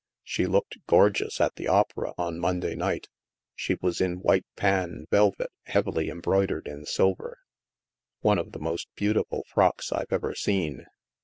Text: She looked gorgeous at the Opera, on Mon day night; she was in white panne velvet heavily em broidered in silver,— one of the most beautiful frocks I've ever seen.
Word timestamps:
She 0.23 0.47
looked 0.47 0.77
gorgeous 0.87 1.39
at 1.39 1.57
the 1.57 1.67
Opera, 1.67 2.13
on 2.17 2.39
Mon 2.39 2.59
day 2.59 2.73
night; 2.73 3.07
she 3.53 3.77
was 3.83 4.01
in 4.01 4.17
white 4.21 4.47
panne 4.55 5.05
velvet 5.11 5.51
heavily 5.67 6.09
em 6.09 6.21
broidered 6.21 6.67
in 6.67 6.87
silver,— 6.87 7.37
one 8.21 8.39
of 8.39 8.51
the 8.51 8.59
most 8.59 8.87
beautiful 8.95 9.43
frocks 9.47 9.91
I've 9.91 10.11
ever 10.11 10.33
seen. 10.33 10.87